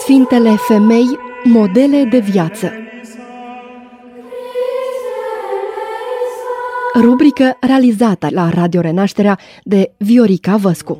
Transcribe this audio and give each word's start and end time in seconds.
Sfintele 0.00 0.56
femei, 0.56 1.18
modele 1.44 2.04
de 2.04 2.18
viață. 2.18 2.72
Rubrică 6.94 7.56
realizată 7.60 8.28
la 8.30 8.48
Radio 8.48 8.80
Renașterea 8.80 9.38
de 9.64 9.92
Viorica 9.98 10.56
Văscu 10.56 10.98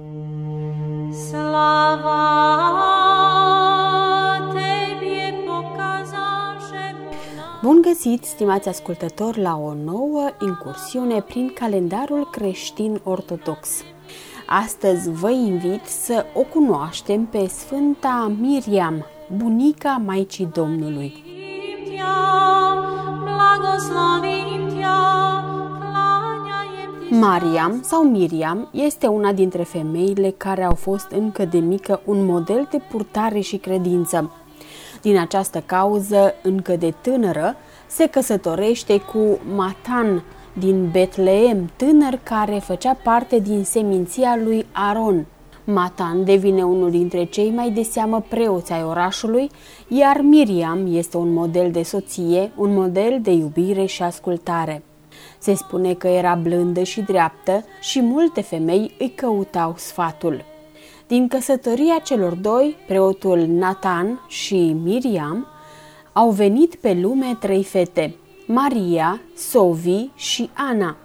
Bun 7.63 7.81
găsit, 7.83 8.25
stimați 8.25 8.69
ascultători, 8.69 9.41
la 9.41 9.57
o 9.57 9.75
nouă 9.85 10.29
incursiune 10.43 11.21
prin 11.21 11.53
calendarul 11.55 12.29
creștin 12.31 13.01
ortodox. 13.05 13.69
Astăzi 14.47 15.11
vă 15.11 15.31
invit 15.31 15.85
să 15.85 16.25
o 16.35 16.41
cunoaștem 16.41 17.25
pe 17.25 17.47
Sfânta 17.47 18.33
Miriam, 18.41 19.07
bunica 19.37 20.03
Maicii 20.07 20.51
Domnului. 20.53 21.25
Mariam 27.11 27.81
sau 27.83 28.03
Miriam 28.03 28.69
este 28.73 29.07
una 29.07 29.33
dintre 29.33 29.63
femeile 29.63 30.31
care 30.31 30.65
au 30.65 30.75
fost 30.75 31.11
încă 31.11 31.45
de 31.45 31.59
mică 31.59 32.01
un 32.05 32.25
model 32.25 32.69
de 32.71 32.79
purtare 32.91 33.41
și 33.41 33.57
credință. 33.57 34.31
Din 35.03 35.19
această 35.19 35.63
cauză, 35.67 36.35
încă 36.43 36.77
de 36.77 36.95
tânără, 37.01 37.57
se 37.87 38.07
căsătorește 38.07 39.01
cu 39.01 39.39
Matan 39.55 40.23
din 40.53 40.89
Betleem, 40.93 41.71
tânăr 41.77 42.19
care 42.23 42.59
făcea 42.59 42.97
parte 43.03 43.39
din 43.39 43.65
seminția 43.65 44.39
lui 44.45 44.67
Aron. 44.73 45.27
Matan 45.65 46.25
devine 46.25 46.63
unul 46.63 46.91
dintre 46.91 47.25
cei 47.25 47.51
mai 47.51 47.71
de 47.71 47.83
seamă 47.83 48.25
preoți 48.29 48.73
ai 48.73 48.85
orașului, 48.85 49.51
iar 49.89 50.21
Miriam 50.21 50.97
este 50.97 51.17
un 51.17 51.33
model 51.33 51.71
de 51.71 51.83
soție, 51.83 52.53
un 52.57 52.75
model 52.75 53.19
de 53.23 53.31
iubire 53.31 53.85
și 53.85 54.03
ascultare. 54.03 54.83
Se 55.39 55.55
spune 55.55 55.95
că 55.95 56.09
era 56.09 56.35
blândă 56.35 56.83
și 56.83 57.01
dreaptă 57.01 57.65
și 57.81 58.01
multe 58.01 58.41
femei 58.41 58.95
îi 58.99 59.13
căutau 59.17 59.75
sfatul. 59.77 60.45
Din 61.11 61.29
căsătoria 61.29 61.99
celor 62.05 62.35
doi, 62.35 62.77
preotul 62.87 63.39
Nathan 63.39 64.25
și 64.27 64.77
Miriam, 64.83 65.47
au 66.13 66.31
venit 66.31 66.75
pe 66.75 66.99
lume 67.03 67.37
trei 67.41 67.65
fete, 67.65 68.17
Maria, 68.47 69.21
Sovi 69.37 70.09
și 70.15 70.51
Ana. 70.55 70.97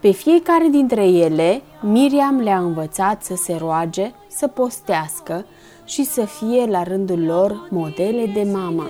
Pe 0.00 0.10
fiecare 0.10 0.68
dintre 0.70 1.04
ele, 1.06 1.62
Miriam 1.80 2.40
le-a 2.40 2.58
învățat 2.58 3.22
să 3.22 3.34
se 3.34 3.56
roage, 3.58 4.12
să 4.28 4.46
postească 4.46 5.46
și 5.84 6.04
să 6.04 6.24
fie 6.24 6.66
la 6.66 6.82
rândul 6.82 7.24
lor 7.24 7.68
modele 7.70 8.26
de 8.26 8.50
mamă. 8.52 8.86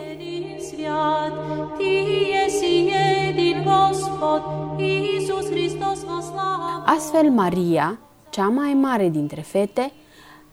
Astfel, 6.84 7.31
Maria, 7.31 7.98
cea 8.31 8.48
mai 8.48 8.73
mare 8.73 9.09
dintre 9.09 9.41
fete, 9.41 9.93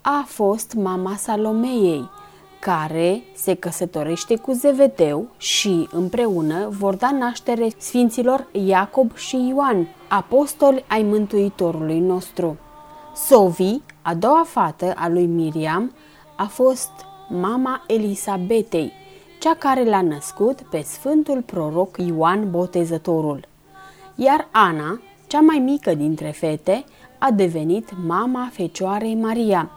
a 0.10 0.24
fost 0.28 0.74
mama 0.74 1.16
Salomeiei, 1.16 2.10
care 2.60 3.24
se 3.36 3.54
căsătorește 3.54 4.36
cu 4.36 4.52
Zevedeu 4.52 5.28
și 5.38 5.88
împreună 5.92 6.68
vor 6.70 6.96
da 6.96 7.12
naștere 7.12 7.68
sfinților 7.78 8.48
Iacob 8.52 9.16
și 9.16 9.48
Ioan, 9.48 9.88
apostoli 10.08 10.86
ai 10.88 11.04
Mântuitorului 11.04 12.00
nostru. 12.00 12.58
Sovi, 13.16 13.80
a 14.02 14.14
doua 14.14 14.44
fată 14.46 14.94
a 14.98 15.08
lui 15.08 15.26
Miriam, 15.26 15.94
a 16.38 16.46
fost 16.46 16.92
mama 17.30 17.84
Elisabetei, 17.88 18.92
cea 19.40 19.54
care 19.54 19.84
l-a 19.84 20.02
născut 20.02 20.62
pe 20.62 20.82
Sfântul 20.82 21.42
Proroc 21.42 21.98
Ioan 21.98 22.52
Botezătorul. 22.52 23.48
Iar 24.16 24.48
Ana, 24.52 25.02
cea 25.28 25.42
mai 25.42 25.58
mică 25.58 25.94
dintre 25.96 26.30
fete, 26.30 26.84
a 27.18 27.32
devenit 27.32 27.90
mama 28.06 28.50
Fecioarei 28.52 29.16
Maria, 29.16 29.72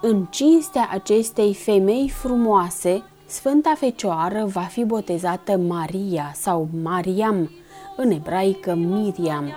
în 0.00 0.24
cinstea 0.30 0.88
acestei 0.92 1.54
femei 1.54 2.08
frumoase, 2.08 3.02
Sfânta 3.26 3.74
Fecioară 3.76 4.44
va 4.46 4.60
fi 4.60 4.84
botezată 4.84 5.56
Maria 5.56 6.30
sau 6.34 6.68
Mariam, 6.82 7.50
în 7.96 8.10
ebraică 8.10 8.74
Miriam. 8.74 9.52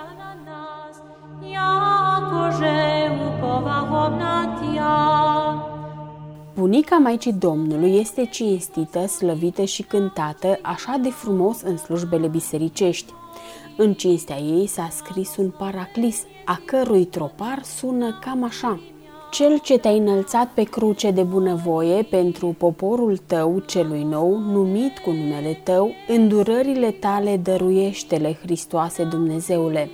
Bunica 6.54 6.96
Maicii 6.96 7.32
Domnului 7.32 7.96
este 7.96 8.24
cinstită, 8.24 9.06
slăvită 9.06 9.64
și 9.64 9.82
cântată 9.82 10.58
așa 10.62 10.96
de 11.02 11.10
frumos 11.10 11.60
în 11.60 11.76
slujbele 11.76 12.26
bisericești. 12.26 13.12
În 13.76 13.94
cinstea 13.94 14.38
ei 14.38 14.66
s-a 14.66 14.88
scris 14.90 15.36
un 15.36 15.50
paraclis, 15.50 16.24
a 16.44 16.60
cărui 16.64 17.04
tropar 17.04 17.62
sună 17.62 18.18
cam 18.20 18.44
așa– 18.44 18.80
cel 19.30 19.58
ce 19.58 19.78
te-a 19.78 19.90
înălțat 19.90 20.48
pe 20.54 20.62
cruce 20.62 21.10
de 21.10 21.22
bunăvoie 21.22 22.02
pentru 22.02 22.54
poporul 22.58 23.16
tău 23.16 23.58
celui 23.66 24.02
nou, 24.02 24.38
numit 24.38 24.98
cu 24.98 25.10
numele 25.10 25.60
tău, 25.64 25.90
îndurările 26.08 26.90
tale 26.90 27.36
dăruiește-le, 27.36 28.38
Hristoase 28.42 29.04
Dumnezeule. 29.04 29.90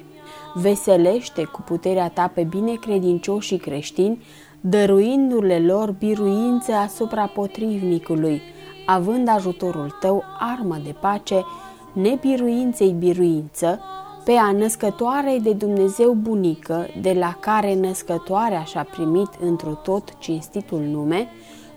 Veselește 0.54 1.44
cu 1.44 1.62
puterea 1.62 2.08
ta 2.08 2.30
pe 2.34 2.42
binecredincioșii 2.42 3.58
creștini, 3.58 4.22
dăruindu-le 4.60 5.58
lor 5.58 5.90
biruință 5.90 6.72
asupra 6.72 7.26
potrivnicului, 7.26 8.42
având 8.86 9.28
ajutorul 9.28 9.96
tău 10.00 10.22
armă 10.38 10.76
de 10.84 10.94
pace, 11.00 11.44
nebiruinței 11.92 12.94
biruință, 12.98 13.80
pe 14.24 14.32
a 14.32 14.52
născătoarei 14.52 15.40
de 15.40 15.52
Dumnezeu 15.52 16.12
bunică, 16.12 16.86
de 17.00 17.12
la 17.12 17.36
care 17.40 17.74
născătoarea 17.74 18.62
și-a 18.62 18.86
primit 18.90 19.28
întru 19.40 19.80
tot 19.82 20.18
cinstitul 20.18 20.80
nume, 20.80 21.28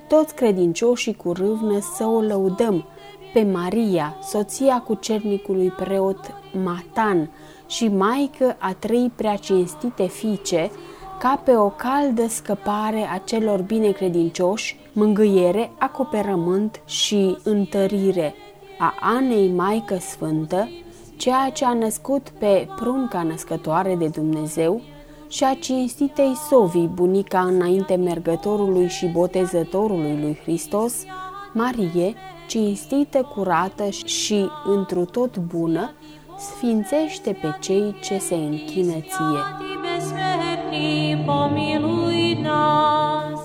toți 0.08 0.36
credincioșii 0.36 1.16
cu 1.16 1.32
râvnă 1.32 1.80
să 1.96 2.06
o 2.06 2.20
lăudăm, 2.20 2.86
pe 3.34 3.44
Maria, 3.44 4.18
soția 4.22 4.82
cucernicului 4.82 5.70
preot 5.70 6.20
Matan 6.64 7.30
și 7.68 7.88
maică 7.88 8.56
a 8.60 8.74
trei 8.80 9.12
prea 9.16 9.36
cinstite 9.36 10.08
fiice, 10.08 10.72
ca 11.20 11.42
pe 11.44 11.56
o 11.56 11.70
caldă 11.70 12.28
scăpare 12.28 13.10
a 13.14 13.18
celor 13.18 13.62
binecredincioși, 13.62 14.80
mângâiere, 14.94 15.72
acoperământ 15.78 16.82
și 16.86 17.38
întărire 17.44 18.34
a 18.80 18.94
Anei 19.00 19.50
Maică 19.50 19.98
Sfântă, 20.00 20.70
ceea 21.18 21.50
ce 21.54 21.66
a 21.66 21.74
născut 21.74 22.30
pe 22.40 22.68
prunca 22.76 23.24
născătoare 23.24 23.96
de 23.96 24.08
Dumnezeu 24.08 24.82
și 25.28 25.44
a 25.44 25.54
cinstitei 25.54 26.36
Sovi, 26.50 26.88
bunica 26.88 27.40
înainte 27.40 27.96
mergătorului 27.96 28.88
și 28.88 29.06
botezătorului 29.06 30.20
lui 30.22 30.40
Hristos, 30.42 31.04
Marie, 31.54 32.14
cinstită, 32.48 33.30
curată 33.36 33.90
și 33.90 34.50
întru 34.66 35.06
tot 35.06 35.38
bună, 35.38 35.92
sfințește 36.38 37.38
pe 37.42 37.58
cei 37.60 37.96
ce 38.02 38.18
se 38.18 38.36
închină 38.36 38.92
ție. 38.92 39.42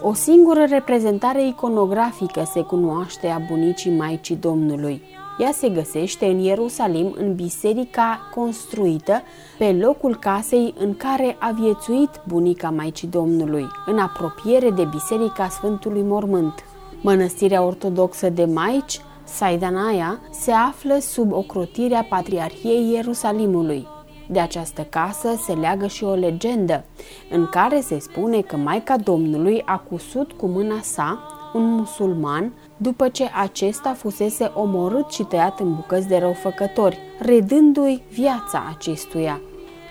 O 0.02 0.12
singură 0.12 0.64
reprezentare 0.64 1.46
iconografică 1.46 2.42
se 2.44 2.60
cunoaște 2.60 3.28
a 3.28 3.38
bunicii 3.48 3.96
Maicii 3.96 4.36
Domnului. 4.36 5.02
Ea 5.38 5.52
se 5.52 5.68
găsește 5.68 6.26
în 6.26 6.38
Ierusalim, 6.38 7.14
în 7.18 7.34
biserica 7.34 8.20
construită 8.34 9.22
pe 9.58 9.72
locul 9.72 10.16
casei 10.16 10.74
în 10.78 10.96
care 10.96 11.36
a 11.38 11.50
viețuit 11.60 12.10
bunica 12.28 12.70
Maicii 12.70 13.08
Domnului, 13.08 13.66
în 13.86 13.98
apropiere 13.98 14.70
de 14.70 14.84
Biserica 14.84 15.48
Sfântului 15.48 16.02
Mormânt. 16.02 16.64
Mănăstirea 17.00 17.62
ortodoxă 17.62 18.28
de 18.28 18.44
Maici, 18.44 19.00
Saidanaia, 19.24 20.20
se 20.30 20.52
află 20.52 20.98
sub 20.98 21.32
ocrotirea 21.32 22.06
Patriarhiei 22.08 22.92
Ierusalimului. 22.92 23.86
De 24.26 24.40
această 24.40 24.82
casă 24.82 25.34
se 25.44 25.52
leagă 25.52 25.86
și 25.86 26.04
o 26.04 26.14
legendă, 26.14 26.84
în 27.30 27.46
care 27.46 27.80
se 27.80 27.98
spune 27.98 28.40
că 28.40 28.56
Maica 28.56 28.96
Domnului 28.96 29.62
a 29.64 29.76
cusut 29.78 30.32
cu 30.32 30.46
mâna 30.46 30.80
sa 30.80 31.18
un 31.52 31.74
musulman 31.74 32.52
după 32.76 33.08
ce 33.08 33.30
acesta 33.42 33.92
fusese 33.92 34.50
omorât 34.54 35.10
și 35.10 35.22
tăiat 35.22 35.60
în 35.60 35.74
bucăți 35.74 36.08
de 36.08 36.18
răufăcători, 36.18 36.98
redându-i 37.18 38.02
viața 38.10 38.74
acestuia. 38.76 39.40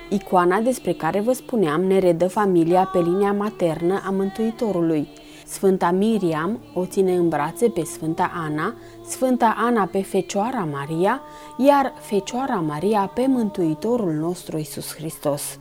Icoana 0.10 0.60
despre 0.60 0.94
care 0.94 1.19
vă 1.19 1.31
spuneam 1.31 1.83
ne 1.83 2.00
redă 2.00 2.28
familia 2.28 2.89
pe 2.94 3.00
linia 3.00 3.31
maternă 3.31 4.01
a 4.06 4.10
Mântuitorului. 4.10 5.07
Sfânta 5.51 5.92
Miriam 5.92 6.59
o 6.74 6.86
ține 6.86 7.15
în 7.15 7.30
brațe 7.30 7.68
pe 7.68 7.83
Sfânta 7.83 8.31
Ana, 8.33 8.74
Sfânta 9.06 9.56
Ana 9.57 9.86
pe 9.86 10.01
Fecioara 10.01 10.68
Maria, 10.71 11.21
iar 11.57 11.94
Fecioara 12.00 12.56
Maria 12.56 13.12
pe 13.13 13.25
Mântuitorul 13.27 14.13
nostru 14.13 14.57
Isus 14.57 14.95
Hristos. 14.95 15.59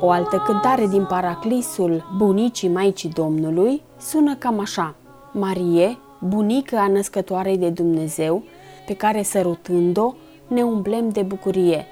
O 0.00 0.10
altă 0.10 0.42
cântare 0.46 0.86
din 0.86 1.04
Paraclisul 1.04 2.04
Bunicii 2.16 2.68
Maicii 2.68 3.10
Domnului 3.10 3.82
sună 3.98 4.34
cam 4.34 4.58
așa. 4.58 4.94
Marie, 5.32 5.98
bunică 6.20 6.76
a 6.76 6.88
născătoarei 6.88 7.58
de 7.58 7.68
Dumnezeu, 7.68 8.42
pe 8.90 8.96
care 8.96 9.22
sărutând-o 9.22 10.14
ne 10.46 10.62
umblem 10.62 11.08
de 11.08 11.22
bucurie. 11.22 11.86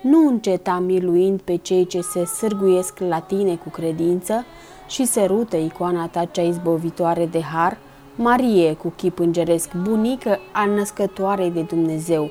Nu 0.00 0.28
înceta 0.28 0.78
miluind 0.78 1.40
pe 1.40 1.56
cei 1.56 1.86
ce 1.86 2.00
se 2.00 2.24
sârguiesc 2.24 2.98
la 2.98 3.20
tine 3.20 3.54
cu 3.54 3.68
credință 3.68 4.44
și 4.88 5.04
sărută 5.04 5.56
icoana 5.56 6.06
ta 6.08 6.24
cea 6.24 6.42
izbovitoare 6.42 7.26
de 7.26 7.40
har, 7.40 7.78
Marie 8.14 8.74
cu 8.74 8.92
chip 8.96 9.18
îngeresc, 9.18 9.74
bunică 9.82 10.38
a 10.52 10.64
născătoarei 10.64 11.50
de 11.50 11.62
Dumnezeu, 11.62 12.30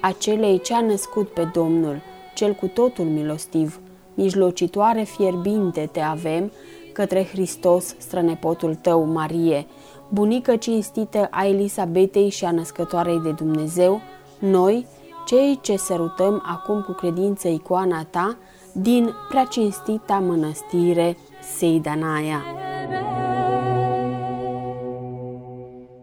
acelei 0.00 0.60
ce 0.60 0.74
a 0.74 0.80
născut 0.80 1.28
pe 1.28 1.50
Domnul, 1.52 2.00
cel 2.34 2.52
cu 2.52 2.66
totul 2.66 3.04
milostiv, 3.04 3.80
mijlocitoare 4.14 5.02
fierbinte 5.02 5.88
te 5.92 6.00
avem 6.00 6.52
către 6.94 7.24
Hristos, 7.24 7.94
strănepotul 7.98 8.74
tău, 8.74 9.04
Marie, 9.04 9.66
bunică 10.08 10.56
cinstită 10.56 11.28
a 11.30 11.46
Elisabetei 11.46 12.28
și 12.28 12.44
a 12.44 12.50
născătoarei 12.50 13.20
de 13.20 13.30
Dumnezeu, 13.30 14.00
noi, 14.38 14.86
cei 15.26 15.58
ce 15.62 15.76
sărutăm 15.76 16.42
acum 16.46 16.82
cu 16.82 16.92
credință 16.92 17.48
icoana 17.48 18.04
ta, 18.10 18.36
din 18.72 19.10
prea 19.28 19.44
cinstita 19.44 20.18
mănăstire 20.18 21.16
Seidanaia. 21.56 22.42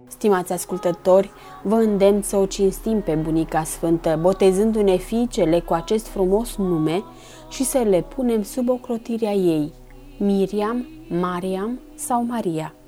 Stimați 0.08 0.54
ascultători, 0.54 1.32
vă 1.64 1.76
îndemn 1.76 2.22
să 2.22 2.38
o 2.38 2.46
cinstim 2.46 3.02
pe 3.02 3.16
Bunica 3.16 3.64
Sfântă, 3.64 4.18
botezându-ne 4.22 4.96
fiicele 4.96 5.60
cu 5.60 5.74
acest 5.74 6.08
frumos 6.08 6.56
nume 6.56 7.04
și 7.50 7.64
să 7.64 7.78
le 7.78 8.06
punem 8.16 8.44
sub 8.44 8.70
ocrotirea 8.70 9.34
ei, 9.34 9.74
Miriam, 10.22 10.86
Mariam 11.10 11.80
sau 11.98 12.24
Maria. 12.24 12.81